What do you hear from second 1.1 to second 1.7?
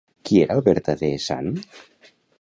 sant?